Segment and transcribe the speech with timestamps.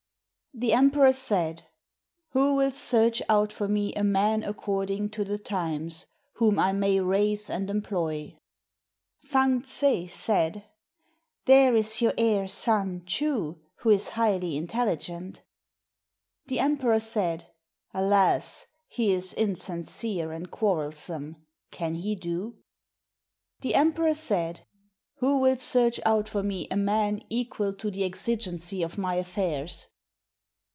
[0.61, 1.65] ]The emperor said,
[2.31, 6.99] "Who will search out for me a man according to the times, whom I may
[6.99, 8.37] raise and employ?"
[9.21, 10.65] Fang ts'e said,
[11.45, 15.41] "There is your heir son, Choo, who is highly intelligent."
[16.47, 17.49] The emperor said,
[17.93, 18.65] "Alas!
[18.89, 21.37] he is insincere and quarrelsome;
[21.71, 22.57] can he do?"
[23.61, 24.67] The emperor said,
[25.19, 29.87] "Who will search out for me a man equal to the exigency of my affairs?"